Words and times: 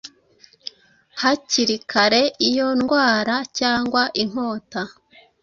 hakiri 1.21 1.75
kareiyo 1.91 2.67
ndwara 2.79 3.35
cyangwa 3.57 4.01
inkota 4.21 4.81